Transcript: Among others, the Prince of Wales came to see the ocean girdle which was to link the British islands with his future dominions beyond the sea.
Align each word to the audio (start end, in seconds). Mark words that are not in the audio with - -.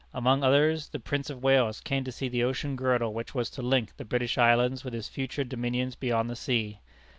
Among 0.15 0.43
others, 0.43 0.89
the 0.89 0.99
Prince 0.99 1.29
of 1.29 1.43
Wales 1.43 1.79
came 1.79 2.03
to 2.05 2.11
see 2.11 2.27
the 2.27 2.43
ocean 2.43 2.75
girdle 2.75 3.13
which 3.13 3.35
was 3.35 3.51
to 3.51 3.61
link 3.61 3.97
the 3.97 4.03
British 4.03 4.35
islands 4.35 4.83
with 4.83 4.95
his 4.95 5.07
future 5.07 5.43
dominions 5.43 5.93
beyond 5.93 6.27
the 6.27 6.35
sea. 6.35 6.79